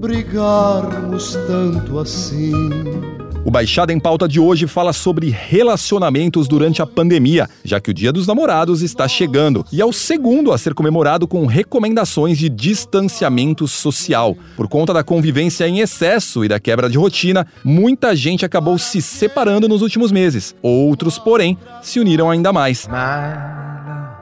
[0.00, 2.52] brigarmos tanto assim.
[3.44, 7.94] O Baixada em Pauta de hoje fala sobre relacionamentos durante a pandemia, já que o
[7.94, 12.48] Dia dos Namorados está chegando e é o segundo a ser comemorado com recomendações de
[12.48, 14.36] distanciamento social.
[14.56, 19.02] Por conta da convivência em excesso e da quebra de rotina, muita gente acabou se
[19.02, 20.54] separando nos últimos meses.
[20.62, 22.86] Outros, porém, se uniram ainda mais.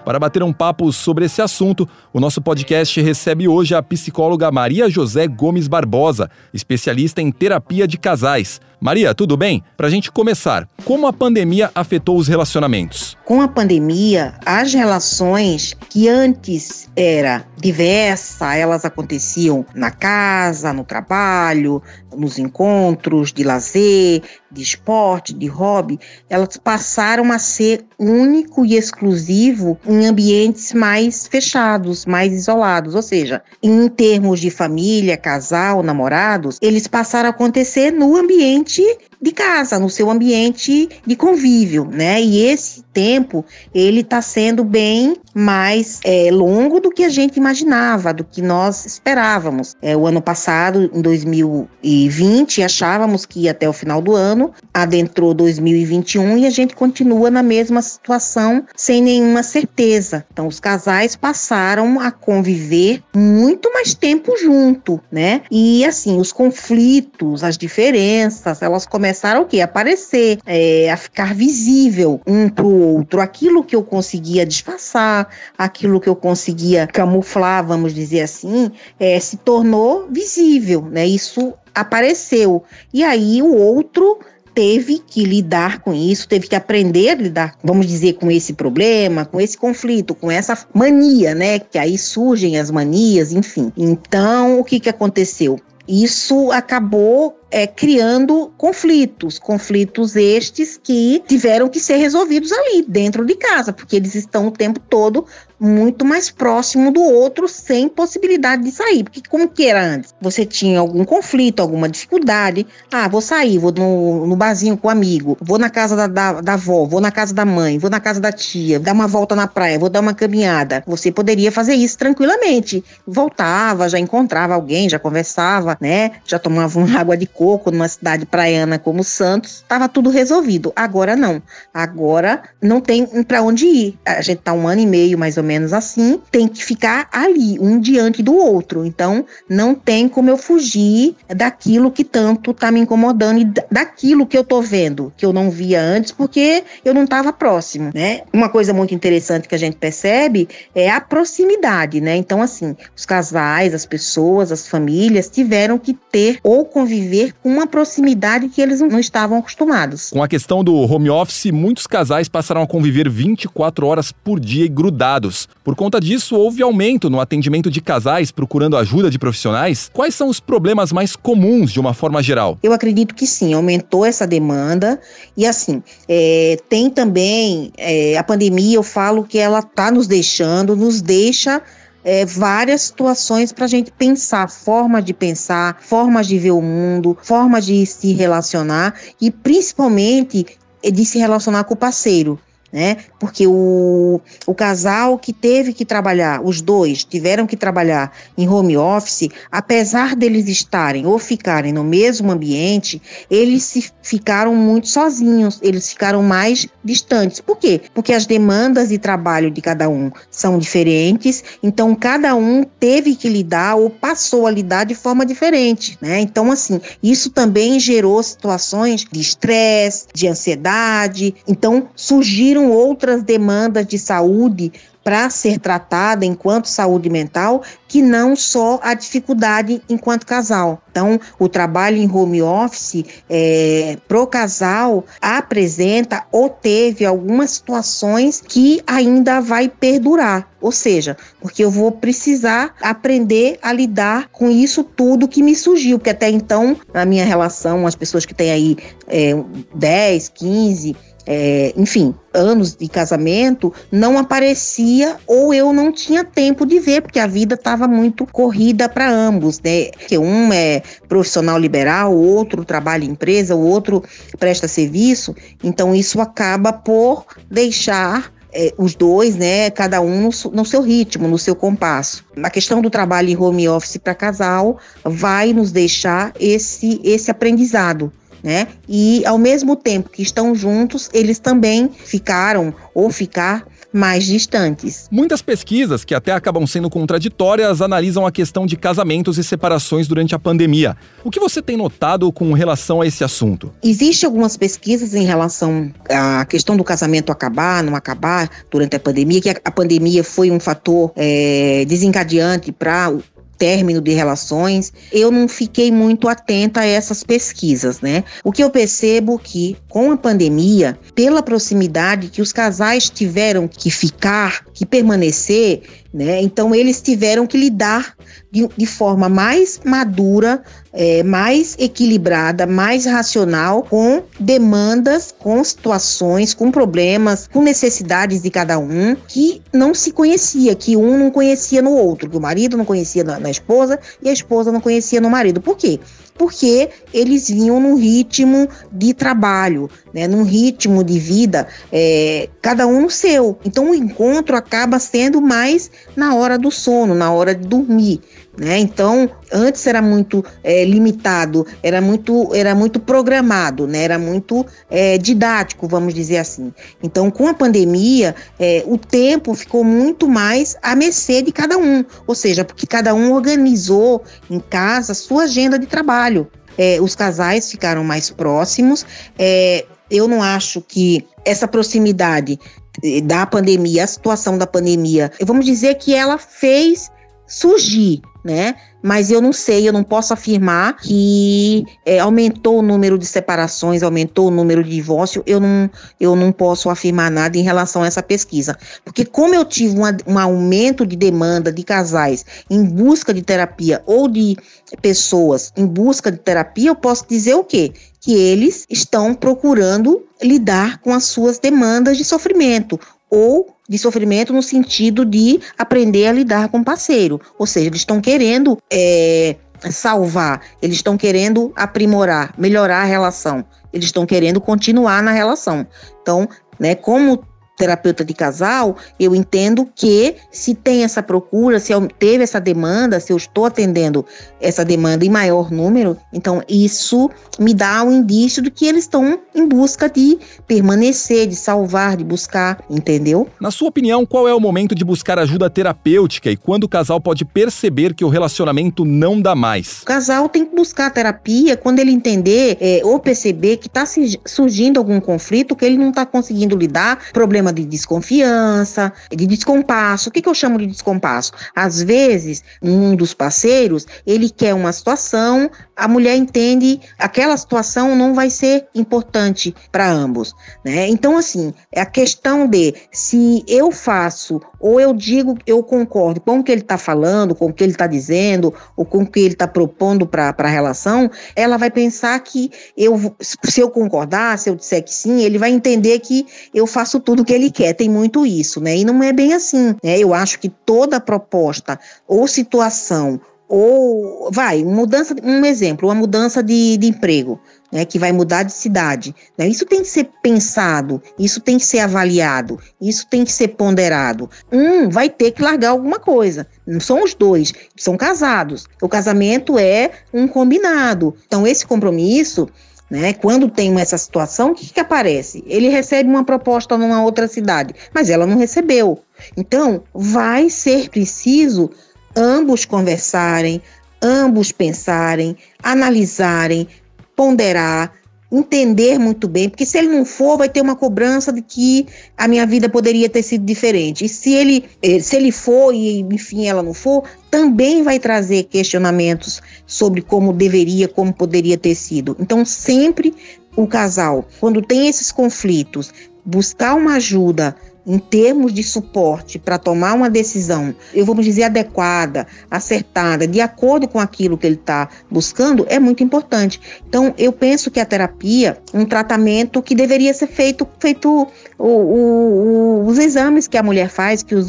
[0.09, 4.89] Para bater um papo sobre esse assunto, o nosso podcast recebe hoje a psicóloga Maria
[4.89, 8.59] José Gomes Barbosa, especialista em terapia de casais.
[8.81, 9.63] Maria, tudo bem?
[9.77, 13.17] Para a gente começar, como a pandemia afetou os relacionamentos?
[13.25, 21.83] Com a pandemia, as relações que antes era diversa, elas aconteciam na casa, no trabalho,
[22.17, 25.99] nos encontros de lazer, de esporte, de hobby,
[26.31, 33.43] elas passaram a ser único e exclusivo em ambientes mais fechados, mais isolados, ou seja,
[33.63, 39.79] em termos de família, casal, namorados, eles passaram a acontecer no ambiente мелочи de casa,
[39.79, 42.21] no seu ambiente de convívio, né?
[42.21, 48.13] E esse tempo ele está sendo bem mais é, longo do que a gente imaginava,
[48.13, 49.77] do que nós esperávamos.
[49.81, 55.33] É, o ano passado, em 2020, achávamos que ia até o final do ano, adentrou
[55.35, 60.25] 2021 e a gente continua na mesma situação sem nenhuma certeza.
[60.33, 65.43] Então, os casais passaram a conviver muito mais tempo junto, né?
[65.51, 69.63] E assim, os conflitos, as diferenças, elas começaram o quê?
[69.63, 73.21] A aparecer, é, a ficar visível um para o outro.
[73.23, 78.71] Aquilo que eu conseguia disfarçar, aquilo que eu conseguia camuflar, vamos dizer assim,
[79.01, 81.07] é, se tornou visível, né?
[81.07, 82.63] Isso apareceu.
[82.93, 84.19] E aí o outro
[84.55, 89.25] teve que lidar com isso, teve que aprender a lidar, vamos dizer, com esse problema,
[89.25, 91.59] com esse conflito, com essa mania, né?
[91.59, 93.73] Que aí surgem as manias, enfim.
[93.75, 95.59] Então, o que que aconteceu?
[95.89, 103.35] Isso acabou é, criando conflitos, conflitos estes que tiveram que ser resolvidos ali, dentro de
[103.35, 105.27] casa, porque eles estão o tempo todo
[105.61, 109.03] muito mais próximo do outro, sem possibilidade de sair.
[109.03, 110.15] Porque como que era antes?
[110.21, 114.91] Você tinha algum conflito, alguma dificuldade, ah, vou sair, vou no, no barzinho com um
[114.91, 118.01] amigo, vou na casa da, da, da avó, vou na casa da mãe, vou na
[118.01, 120.83] casa da tia, dar uma volta na praia, vou dar uma caminhada.
[120.87, 122.85] Você poderia fazer isso tranquilamente.
[123.07, 126.13] Voltava, já encontrava alguém, já conversava, né?
[126.25, 130.73] Já tomava uma água de coco numa cidade praiana como Santos, estava tudo resolvido.
[130.75, 131.41] Agora não.
[131.73, 133.99] Agora não tem para onde ir.
[134.05, 137.57] A gente tá um ano e meio mais ou menos assim, tem que ficar ali,
[137.61, 138.85] um diante do outro.
[138.85, 144.37] Então não tem como eu fugir daquilo que tanto tá me incomodando e daquilo que
[144.37, 148.23] eu tô vendo, que eu não via antes porque eu não estava próximo, né?
[148.33, 152.17] Uma coisa muito interessante que a gente percebe é a proximidade, né?
[152.17, 157.67] Então assim, os casais, as pessoas, as famílias tiveram que ter ou conviver com uma
[157.67, 160.11] proximidade que eles não estavam acostumados.
[160.11, 164.65] Com a questão do home office, muitos casais passaram a conviver 24 horas por dia
[164.65, 165.49] e grudados.
[165.65, 169.91] Por conta disso, houve aumento no atendimento de casais procurando ajuda de profissionais.
[169.93, 172.59] Quais são os problemas mais comuns de uma forma geral?
[172.63, 175.01] Eu acredito que sim, aumentou essa demanda
[175.37, 180.77] e assim, é, tem também é, a pandemia, eu falo que ela está nos deixando,
[180.77, 181.63] nos deixa
[182.05, 187.17] é, várias situações para a gente pensar, formas de pensar, formas de ver o mundo,
[187.23, 190.47] formas de se relacionar e principalmente
[190.83, 192.39] de se relacionar com o parceiro
[192.73, 192.99] né?
[193.19, 198.77] Porque o, o casal que teve que trabalhar, os dois tiveram que trabalhar em home
[198.77, 205.89] office, apesar deles estarem ou ficarem no mesmo ambiente, eles se ficaram muito sozinhos, eles
[205.89, 207.41] ficaram mais distantes.
[207.41, 207.81] Por quê?
[207.95, 213.29] Porque as demandas de trabalho de cada um são diferentes, então cada um teve que
[213.29, 216.21] lidar ou passou a lidar de forma diferente, né?
[216.21, 223.87] Então assim, isso também gerou situações de estresse, de ansiedade, então surgiram surgiram outras demandas
[223.87, 224.73] de saúde
[225.05, 230.83] para ser tratada enquanto saúde mental que não só a dificuldade enquanto casal.
[230.91, 238.83] Então, o trabalho em home office é, pro casal apresenta ou teve algumas situações que
[238.87, 240.47] ainda vai perdurar.
[240.61, 245.99] Ou seja, porque eu vou precisar aprender a lidar com isso tudo que me surgiu,
[245.99, 248.77] porque até então, na minha relação, as pessoas que têm aí
[249.07, 249.33] é,
[249.75, 250.97] 10, 15,
[251.31, 257.19] é, enfim, anos de casamento, não aparecia ou eu não tinha tempo de ver, porque
[257.19, 259.91] a vida estava muito corrida para ambos, né?
[260.09, 264.03] Que um é profissional liberal, o outro trabalha em empresa, o outro
[264.39, 270.65] presta serviço, então isso acaba por deixar é, os dois, né, cada um no, no,
[270.65, 272.25] seu ritmo, no seu compasso.
[272.43, 278.11] A questão do trabalho em home office para casal vai nos deixar esse, esse aprendizado
[278.43, 278.69] né?
[278.89, 285.09] E ao mesmo tempo que estão juntos, eles também ficaram ou ficar mais distantes.
[285.11, 290.35] Muitas pesquisas, que até acabam sendo contraditórias, analisam a questão de casamentos e separações durante
[290.35, 290.97] a pandemia.
[291.25, 293.73] O que você tem notado com relação a esse assunto?
[293.83, 299.41] Existem algumas pesquisas em relação à questão do casamento acabar, não acabar durante a pandemia,
[299.41, 303.13] que a pandemia foi um fator é, desencadeante para
[303.59, 308.25] término de relações, eu não fiquei muito atenta a essas pesquisas, né?
[308.45, 313.91] O que eu percebo que com a pandemia, pela proximidade que os casais tiveram que
[313.91, 315.83] ficar, que permanecer,
[316.15, 316.41] né?
[316.41, 318.17] Então eles tiveram que lidar
[318.51, 320.63] de, de forma mais madura,
[320.93, 328.79] é, mais equilibrada, mais racional, com demandas, com situações, com problemas, com necessidades de cada
[328.79, 332.85] um que não se conhecia, que um não conhecia no outro, que o marido não
[332.85, 335.61] conhecia na, na esposa e a esposa não conhecia no marido.
[335.61, 336.01] Por quê?
[336.39, 343.03] Porque eles vinham num ritmo de trabalho, né, num ritmo de vida, é, cada um
[343.03, 343.59] no seu.
[343.65, 348.21] Então o encontro acaba sendo mais na hora do sono, na hora de dormir.
[348.59, 348.77] Né?
[348.79, 354.03] Então, antes era muito é, limitado, era muito, era muito programado, né?
[354.03, 356.73] era muito é, didático, vamos dizer assim.
[357.01, 362.05] Então, com a pandemia, é, o tempo ficou muito mais à mercê de cada um,
[362.27, 366.49] ou seja, porque cada um organizou em casa a sua agenda de trabalho.
[366.77, 369.07] É, os casais ficaram mais próximos.
[369.39, 372.59] É, eu não acho que essa proximidade
[373.05, 377.09] é, da pandemia, a situação da pandemia, vamos dizer que ela fez
[377.47, 378.77] surgir né?
[379.03, 384.03] Mas eu não sei, eu não posso afirmar que é, aumentou o número de separações,
[384.03, 385.43] aumentou o número de divórcio.
[385.47, 388.77] Eu não, eu não posso afirmar nada em relação a essa pesquisa.
[389.05, 394.03] Porque, como eu tive uma, um aumento de demanda de casais em busca de terapia
[394.07, 394.57] ou de
[395.03, 397.93] pessoas em busca de terapia, eu posso dizer o quê?
[398.21, 402.99] Que eles estão procurando lidar com as suas demandas de sofrimento
[403.31, 407.41] ou de sofrimento no sentido de aprender a lidar com o parceiro.
[407.59, 409.57] Ou seja, eles estão querendo é,
[409.91, 415.87] salvar, eles estão querendo aprimorar, melhorar a relação, eles estão querendo continuar na relação.
[416.21, 416.49] Então,
[416.79, 417.43] né, como
[417.79, 423.33] terapeuta de casal, eu entendo que se tem essa procura, se teve essa demanda, se
[423.33, 424.27] eu estou atendendo
[424.61, 429.39] essa demanda em maior número, então isso me dá um indício de que eles estão
[429.55, 433.49] em busca de permanecer, de salvar, de buscar, entendeu?
[433.61, 437.21] Na sua opinião, qual é o momento de buscar ajuda terapêutica e quando o casal
[437.21, 440.03] pode perceber que o relacionamento não dá mais?
[440.03, 444.05] O casal tem que buscar terapia quando ele entender é, ou perceber que está
[444.45, 450.29] surgindo algum conflito que ele não está conseguindo lidar, problema problema de desconfiança, de descompasso.
[450.29, 451.53] O que, que eu chamo de descompasso?
[451.75, 458.33] Às vezes, um dos parceiros, ele quer uma situação, a mulher entende aquela situação não
[458.33, 460.55] vai ser importante para ambos,
[460.85, 461.09] né?
[461.09, 466.61] Então, assim, é a questão de se eu faço ou eu digo, eu concordo com
[466.61, 469.41] o que ele está falando, com o que ele está dizendo, ou com o que
[469.41, 474.71] ele está propondo para a relação, ela vai pensar que eu, se eu concordar, se
[474.71, 477.93] eu disser que sim, ele vai entender que eu faço tudo o que ele quer.
[477.93, 478.97] Tem muito isso, né?
[478.97, 480.17] E não é bem assim, né?
[480.17, 486.97] Eu acho que toda proposta ou situação ou vai, mudança, um exemplo, uma mudança de,
[486.97, 487.61] de emprego,
[487.93, 489.35] né, que vai mudar de cidade.
[489.59, 493.69] Né, isso tem que ser pensado, isso tem que ser avaliado, isso tem que ser
[493.69, 494.49] ponderado.
[494.73, 496.67] Um vai ter que largar alguma coisa.
[496.87, 498.87] Não são os dois, são casados.
[499.03, 501.35] O casamento é um combinado.
[501.47, 502.69] Então, esse compromisso
[503.11, 503.33] né?
[503.33, 505.65] Quando tem essa situação, o que, que aparece?
[505.67, 509.21] Ele recebe uma proposta numa outra cidade, mas ela não recebeu.
[509.57, 511.91] Então, vai ser preciso
[512.37, 513.81] ambos conversarem,
[514.23, 516.89] ambos pensarem, analisarem,
[517.37, 518.13] ponderar,
[518.51, 522.07] entender muito bem, porque se ele não for, vai ter uma cobrança de que
[522.37, 524.25] a minha vida poderia ter sido diferente.
[524.25, 528.65] E se ele, eh, se ele for e enfim ela não for, também vai trazer
[528.65, 532.35] questionamentos sobre como deveria, como poderia ter sido.
[532.41, 533.35] Então, sempre
[533.77, 536.13] o casal, quando tem esses conflitos,
[536.45, 537.77] buscar uma ajuda
[538.09, 544.09] em termos de suporte para tomar uma decisão, eu vamos dizer adequada, acertada, de acordo
[544.09, 546.81] com aquilo que ele está buscando, é muito importante.
[547.07, 551.47] Então, eu penso que a terapia, um tratamento que deveria ser feito, feito
[551.79, 554.69] o, o, o, os exames que a mulher faz, que os,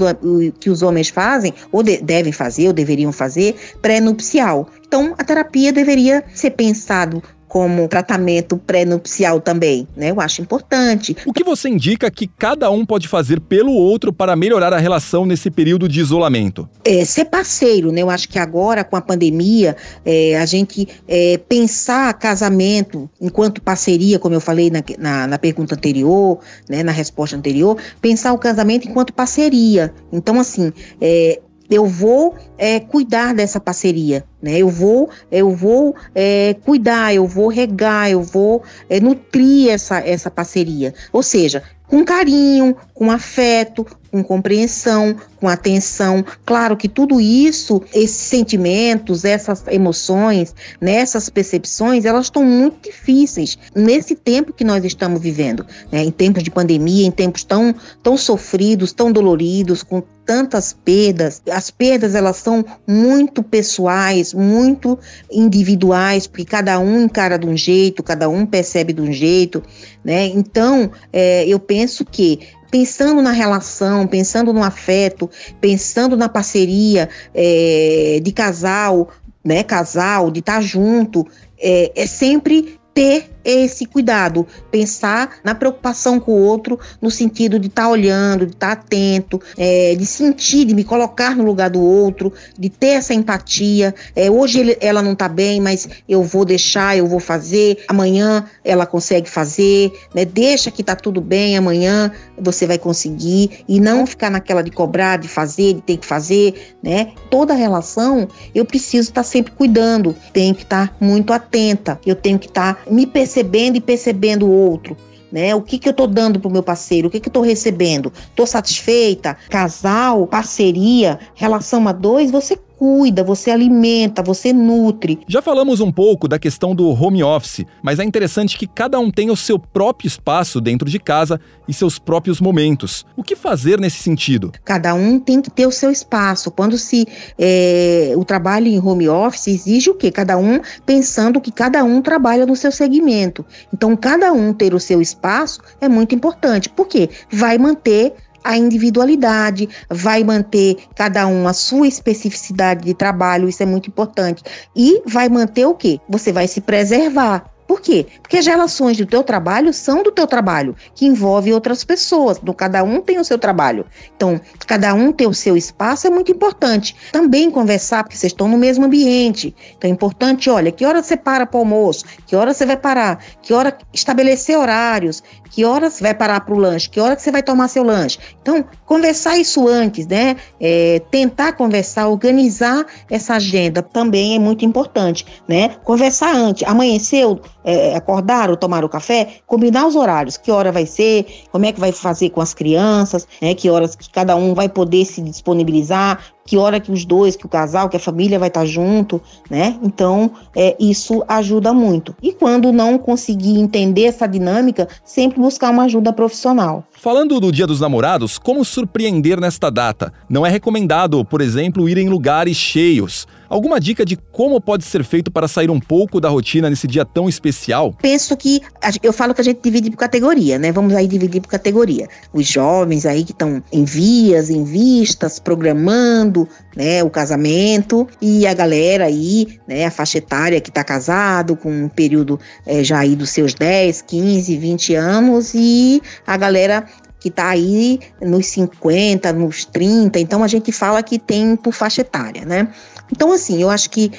[0.59, 4.67] que os homens fazem, ou de, devem fazer, ou deveriam fazer, pré-nupcial.
[4.85, 10.11] Então, a terapia deveria ser pensado como tratamento pré-nupcial também, né?
[10.11, 11.17] Eu acho importante.
[11.25, 15.25] O que você indica que cada um pode fazer pelo outro para melhorar a relação
[15.25, 16.69] nesse período de isolamento?
[16.85, 18.03] É, ser parceiro, né?
[18.03, 19.75] Eu acho que agora, com a pandemia,
[20.05, 25.73] é, a gente é, pensar casamento enquanto parceria, como eu falei na, na, na pergunta
[25.73, 26.37] anterior,
[26.69, 26.83] né?
[26.83, 29.91] Na resposta anterior, pensar o casamento enquanto parceria.
[30.13, 34.57] Então, assim, é, eu vou é, cuidar dessa parceria, né?
[34.57, 40.31] Eu vou, eu vou é, cuidar, eu vou regar, eu vou é, nutrir essa, essa
[40.31, 40.93] parceria.
[41.13, 46.25] Ou seja, com carinho, com afeto, com compreensão, com atenção.
[46.45, 54.15] Claro que tudo isso, esses sentimentos, essas emoções, nessas percepções, elas estão muito difíceis nesse
[54.15, 56.03] tempo que nós estamos vivendo, né?
[56.03, 61.41] em tempos de pandemia, em tempos tão, tão sofridos, tão doloridos, com tantas perdas.
[61.49, 64.99] As perdas elas são muito pessoais, muito
[65.31, 69.63] individuais, porque cada um encara de um jeito, cada um percebe de um jeito,
[70.03, 70.27] né?
[70.27, 78.19] Então, é, eu penso que pensando na relação, pensando no afeto, pensando na parceria é,
[78.21, 79.09] de casal,
[79.43, 81.25] né, casal, de estar junto,
[81.59, 87.67] é, é sempre ter esse cuidado, pensar na preocupação com o outro, no sentido de
[87.67, 91.69] estar tá olhando, de estar tá atento, é, de sentir, de me colocar no lugar
[91.69, 93.95] do outro, de ter essa empatia.
[94.15, 97.83] É, hoje ele, ela não está bem, mas eu vou deixar, eu vou fazer.
[97.87, 100.25] Amanhã ela consegue fazer, né?
[100.25, 101.57] Deixa que está tudo bem.
[101.57, 106.05] Amanhã você vai conseguir e não ficar naquela de cobrar, de fazer, de ter que
[106.05, 107.13] fazer, né?
[107.29, 112.15] Toda relação eu preciso estar tá sempre cuidando, tenho que estar tá muito atenta, eu
[112.15, 114.97] tenho que estar tá me percebendo percebendo e percebendo o outro.
[115.31, 115.53] Né?
[115.53, 117.07] O que, que eu estou dando para o meu parceiro?
[117.07, 118.11] O que, que eu estou recebendo?
[118.29, 119.37] Estou satisfeita?
[119.47, 125.19] Casal, parceria, relação a dois, você cuida, você alimenta, você nutre.
[125.27, 129.11] Já falamos um pouco da questão do home office, mas é interessante que cada um
[129.11, 133.05] tenha o seu próprio espaço dentro de casa e seus próprios momentos.
[133.17, 134.53] O que fazer nesse sentido?
[134.63, 136.49] Cada um tem que ter o seu espaço.
[136.49, 137.05] Quando se
[137.37, 140.09] é, o trabalho em home office exige o quê?
[140.09, 143.45] Cada um pensando que cada um trabalha no seu segmento.
[143.73, 146.69] Então, cada um ter o seu espaço é muito importante.
[146.69, 147.09] Por quê?
[147.29, 153.65] Vai manter a individualidade, vai manter cada um a sua especificidade de trabalho, isso é
[153.65, 154.43] muito importante.
[154.75, 155.99] E vai manter o quê?
[156.07, 157.45] Você vai se preservar.
[157.79, 158.05] Por quê?
[158.21, 162.37] Porque as relações do teu trabalho são do teu trabalho, que envolve outras pessoas.
[162.37, 163.85] Então, cada um tem o seu trabalho.
[164.15, 166.93] Então, cada um ter o seu espaço é muito importante.
[167.13, 169.55] Também conversar, porque vocês estão no mesmo ambiente.
[169.77, 172.03] Então, é importante, olha, que hora você para para o almoço?
[172.27, 173.23] Que hora você vai parar?
[173.41, 175.23] Que hora estabelecer horários?
[175.49, 176.89] Que horas vai parar para o lanche?
[176.89, 178.19] Que hora que você vai tomar seu lanche?
[178.41, 180.35] Então, conversar isso antes, né?
[180.59, 185.75] É, tentar conversar, organizar essa agenda também é muito importante, né?
[185.83, 186.67] Conversar antes.
[186.67, 191.65] Amanheceu, é, acordar ou tomar o café, combinar os horários, que hora vai ser, como
[191.65, 193.53] é que vai fazer com as crianças, né?
[193.53, 196.19] Que horas que cada um vai poder se disponibilizar,
[196.49, 199.77] que hora que os dois, que o casal, que a família vai estar junto, né?
[199.83, 202.15] Então, é, isso ajuda muito.
[202.23, 206.83] E quando não conseguir entender essa dinâmica, sempre buscar uma ajuda profissional.
[206.91, 210.11] Falando do Dia dos Namorados, como surpreender nesta data?
[210.27, 213.27] Não é recomendado, por exemplo, ir em lugares cheios.
[213.49, 217.03] Alguma dica de como pode ser feito para sair um pouco da rotina nesse dia
[217.03, 217.95] tão especial?
[217.99, 218.61] Penso que
[219.01, 220.71] eu falo que a gente divide por categoria, né?
[220.71, 222.07] Vamos aí dividir por categoria.
[222.31, 226.38] Os jovens aí que estão em vias, em vistas, programando,
[226.75, 231.71] né, o casamento e a galera aí, né, a faixa etária que está casado com
[231.71, 236.85] um período é, já aí dos seus 10, 15, 20 anos e a galera
[237.19, 242.01] que está aí nos 50, nos 30, então a gente fala que tem por faixa
[242.01, 242.69] etária, né?
[243.11, 244.11] Então, assim, eu acho que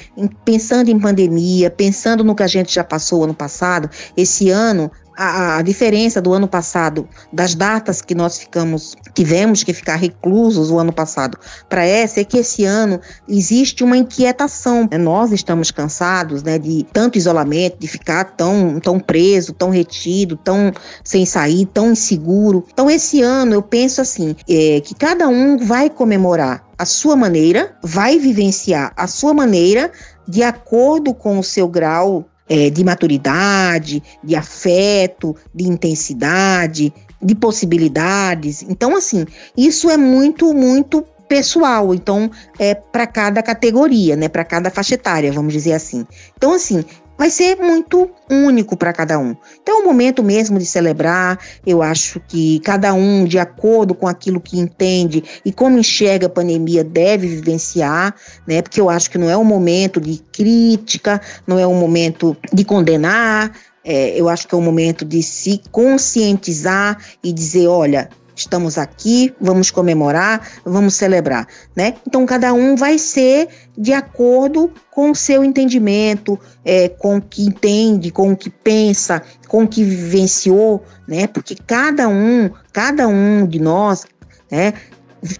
[0.43, 5.57] pensando em pandemia, pensando no que a gente já passou ano passado, esse ano a,
[5.57, 10.79] a, diferença do ano passado, das datas que nós ficamos, tivemos que ficar reclusos o
[10.79, 11.37] ano passado,
[11.69, 12.99] para essa, é que esse ano
[13.29, 14.87] existe uma inquietação.
[14.91, 14.97] Né?
[14.97, 20.71] Nós estamos cansados né, de tanto isolamento, de ficar tão, tão preso, tão retido, tão
[21.03, 22.65] sem sair, tão inseguro.
[22.73, 27.75] Então, esse ano eu penso assim, é, que cada um vai comemorar a sua maneira,
[27.83, 29.91] vai vivenciar a sua maneira
[30.27, 38.61] de acordo com o seu grau é, de maturidade, de afeto, de intensidade, de possibilidades.
[38.63, 42.29] Então, assim, isso é muito, muito pessoal, então
[42.59, 46.05] é para cada categoria, né, para cada faixa etária, vamos dizer assim.
[46.35, 46.83] Então assim,
[47.21, 49.35] vai ser muito único para cada um.
[49.61, 51.37] Então é o momento mesmo de celebrar.
[51.63, 56.29] Eu acho que cada um, de acordo com aquilo que entende e como enxerga a
[56.31, 58.15] pandemia, deve vivenciar,
[58.47, 58.63] né?
[58.63, 62.65] Porque eu acho que não é o momento de crítica, não é o momento de
[62.65, 63.51] condenar.
[63.85, 68.09] É, eu acho que é o momento de se conscientizar e dizer, olha,
[68.41, 71.95] estamos aqui, vamos comemorar, vamos celebrar, né?
[72.05, 77.43] Então cada um vai ser de acordo com o seu entendimento, é, com o que
[77.43, 81.27] entende, com o que pensa, com o que vivenciou, né?
[81.27, 84.05] Porque cada um, cada um de nós,
[84.51, 84.73] né,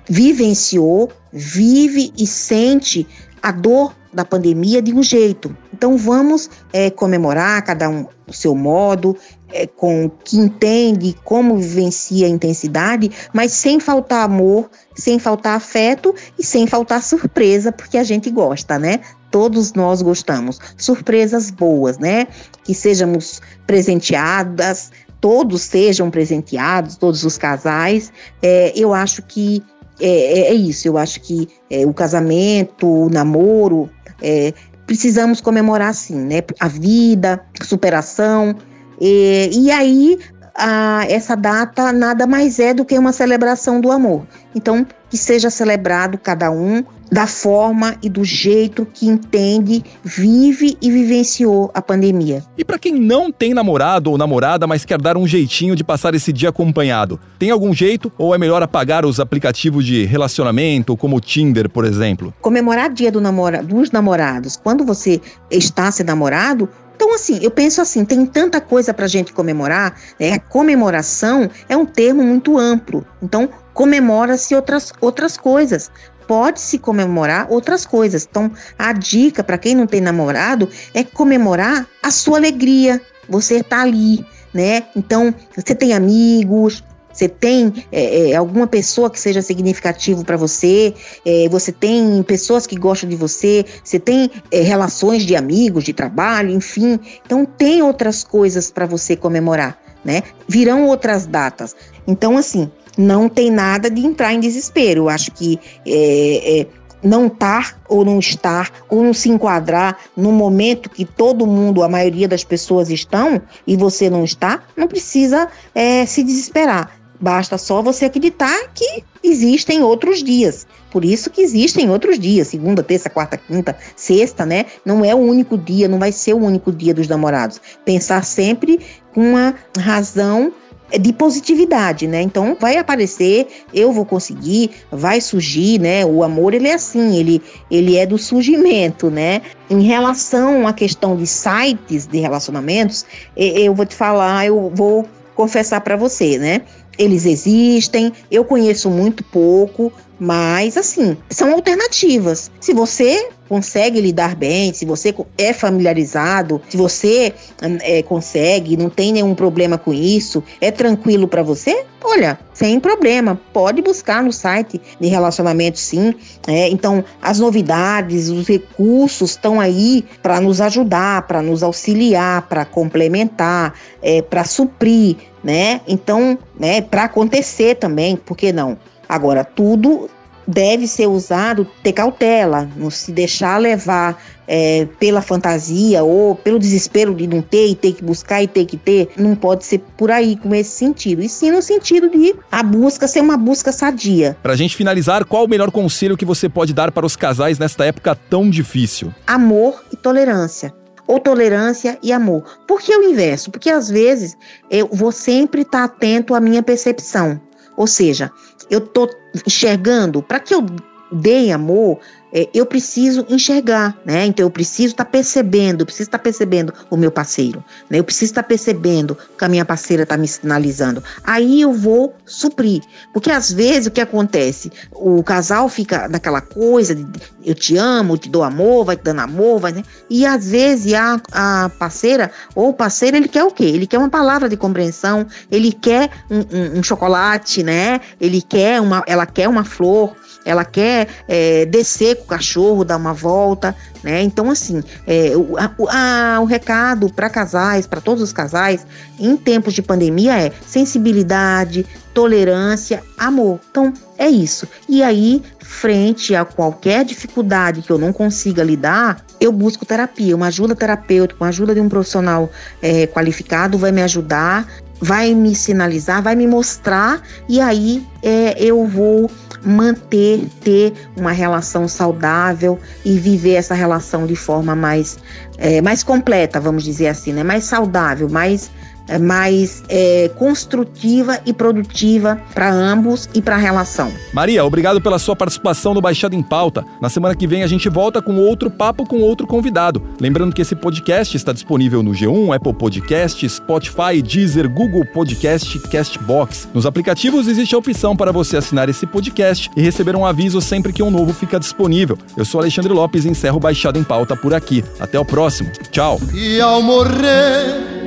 [0.08, 3.08] vivenciou, vive e sente
[3.42, 5.56] a dor da pandemia de um jeito.
[5.74, 9.18] Então vamos é, comemorar cada um do seu modo,
[9.52, 16.14] é, com que entende como vivencia a intensidade, mas sem faltar amor, sem faltar afeto
[16.38, 19.00] e sem faltar surpresa, porque a gente gosta, né?
[19.30, 20.60] Todos nós gostamos.
[20.78, 22.28] Surpresas boas, né?
[22.64, 24.92] Que sejamos presenteadas,
[25.22, 28.12] todos sejam presenteados, todos os casais.
[28.42, 29.64] É, eu acho que
[30.00, 30.88] é, é, é isso.
[30.88, 33.90] Eu acho que é, o casamento, o namoro,
[34.22, 34.54] é,
[34.86, 36.42] precisamos comemorar sim, né?
[36.60, 38.56] A vida, superação,
[39.02, 40.20] e, e aí,
[40.56, 44.28] a, essa data nada mais é do que uma celebração do amor.
[44.54, 50.90] Então, que seja celebrado cada um da forma e do jeito que entende, vive e
[50.90, 52.42] vivenciou a pandemia.
[52.58, 56.16] E para quem não tem namorado ou namorada, mas quer dar um jeitinho de passar
[56.16, 61.18] esse dia acompanhado, tem algum jeito ou é melhor apagar os aplicativos de relacionamento, como
[61.18, 62.34] o Tinder, por exemplo?
[62.40, 66.70] Comemorar dia do namora dos namorados, quando você está se namorado,
[67.02, 70.34] então, assim, eu penso assim, tem tanta coisa para a gente comemorar, né?
[70.34, 73.04] A comemoração é um termo muito amplo.
[73.24, 75.90] Então, comemora-se outras, outras coisas.
[76.28, 78.28] Pode-se comemorar outras coisas.
[78.30, 83.02] Então, a dica para quem não tem namorado é comemorar a sua alegria.
[83.28, 84.84] Você está ali, né?
[84.96, 90.94] Então, você tem amigos, você tem é, é, alguma pessoa que seja significativo para você?
[91.26, 93.66] É, você tem pessoas que gostam de você?
[93.84, 97.00] Você tem é, relações de amigos, de trabalho, enfim.
[97.26, 100.24] Então tem outras coisas para você comemorar, né?
[100.48, 101.76] Virão outras datas.
[102.08, 105.04] Então assim, não tem nada de entrar em desespero.
[105.04, 106.68] Eu acho que é, é,
[107.04, 111.90] não estar ou não estar, ou não se enquadrar no momento que todo mundo, a
[111.90, 117.01] maioria das pessoas estão, e você não está, não precisa é, se desesperar.
[117.22, 120.66] Basta só você acreditar que existem outros dias.
[120.90, 124.66] Por isso que existem outros dias, segunda, terça, quarta, quinta, sexta, né?
[124.84, 127.62] Não é o único dia, não vai ser o único dia dos namorados.
[127.86, 128.80] Pensar sempre
[129.14, 130.52] com uma razão
[131.00, 132.22] de positividade, né?
[132.22, 136.06] Então vai aparecer, eu vou conseguir, vai surgir, né?
[136.06, 139.42] O amor ele é assim, ele ele é do surgimento, né?
[139.70, 143.06] Em relação à questão de sites de relacionamentos,
[143.38, 146.62] eu vou te falar, eu vou confessar para você, né?
[147.02, 149.92] Eles existem, eu conheço muito pouco,
[150.24, 152.52] mas assim, são alternativas.
[152.60, 157.34] Se você consegue lidar bem, se você é familiarizado, se você
[157.82, 163.42] é, consegue, não tem nenhum problema com isso, é tranquilo para você, olha, sem problema,
[163.52, 166.14] pode buscar no site de relacionamento sim.
[166.48, 172.64] É, então, as novidades, os recursos estão aí para nos ajudar, para nos auxiliar, para
[172.64, 175.82] complementar, é, para suprir, né?
[175.88, 178.78] Então, né, para acontecer também, por que não?
[179.12, 180.10] Agora, tudo
[180.48, 187.14] deve ser usado, ter cautela, não se deixar levar é, pela fantasia ou pelo desespero
[187.14, 190.10] de não ter e ter que buscar e ter que ter, não pode ser por
[190.10, 194.38] aí com esse sentido, e sim no sentido de a busca ser uma busca sadia.
[194.42, 197.84] Pra gente finalizar, qual o melhor conselho que você pode dar para os casais nesta
[197.84, 199.14] época tão difícil?
[199.28, 200.74] Amor e tolerância
[201.12, 202.44] ou tolerância e amor.
[202.66, 203.52] Por que o inverso?
[203.52, 204.38] Porque às vezes
[204.70, 207.38] eu vou sempre estar atento à minha percepção.
[207.82, 208.32] Ou seja,
[208.70, 209.10] eu estou
[209.48, 210.64] enxergando, para que eu
[211.12, 211.98] dê amor,
[212.34, 214.26] é, eu preciso enxergar, né?
[214.26, 218.00] Então eu preciso estar tá percebendo, eu preciso estar tá percebendo o meu parceiro, né?
[218.00, 221.04] Eu preciso estar tá percebendo que a minha parceira está me sinalizando.
[221.24, 222.82] Aí eu vou suprir,
[223.14, 227.06] porque às vezes o que acontece, o casal fica naquela coisa de
[227.44, 229.84] eu te amo, eu te dou amor, vai te dando amor, vai, né?
[230.10, 233.66] E às vezes a, a parceira ou o parceiro ele quer o quê?
[233.66, 238.00] Ele quer uma palavra de compreensão, ele quer um, um, um chocolate, né?
[238.20, 242.98] Ele quer uma, ela quer uma flor, ela quer é, descer com o cachorro, dar
[242.98, 244.22] uma volta, né?
[244.22, 248.86] Então, assim, é, o, a, o recado para casais, para todos os casais,
[249.20, 253.60] em tempos de pandemia é sensibilidade, tolerância, amor.
[253.70, 254.68] Então, é isso.
[254.90, 260.48] E aí, frente a qualquer dificuldade que eu não consiga lidar, eu busco terapia, uma
[260.48, 262.50] ajuda terapêutica, uma ajuda de um profissional
[262.82, 264.68] é, qualificado vai me ajudar,
[265.00, 269.30] vai me sinalizar, vai me mostrar, e aí é, eu vou
[269.64, 275.18] manter, ter uma relação saudável e viver essa relação de forma mais,
[275.58, 277.44] é, mais completa, vamos dizer assim, né?
[277.44, 278.72] mais saudável, mais
[279.18, 284.12] mais é, construtiva e produtiva para ambos e para a relação.
[284.34, 286.86] Maria, obrigado pela sua participação no Baixada em Pauta.
[287.02, 290.02] Na semana que vem a gente volta com outro papo com outro convidado.
[290.20, 296.70] Lembrando que esse podcast está disponível no G1, Apple Podcast, Spotify, Deezer, Google Podcast, Castbox.
[296.74, 300.94] Nos aplicativos existe a opção para você assinar esse podcast e receber um aviso sempre
[300.94, 302.18] que um novo fica disponível.
[302.38, 304.84] Eu sou Alexandre Lopes e encerro Baixada em Pauta por aqui.
[305.00, 305.72] Até o próximo.
[305.92, 306.20] Tchau.
[306.34, 308.01] E ao morrer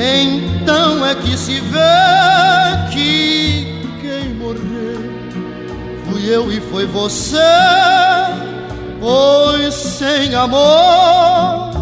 [0.00, 1.78] então é que se vê
[2.92, 3.66] que
[4.00, 5.00] quem morreu
[6.04, 7.36] fui eu e foi você,
[9.00, 11.72] pois sem amor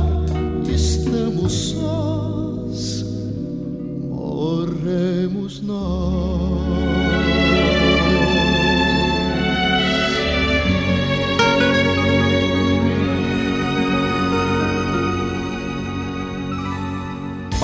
[0.67, 3.05] estamos sós,
[4.09, 6.56] morremos nós.